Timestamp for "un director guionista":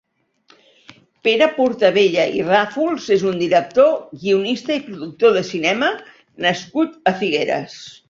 3.33-4.77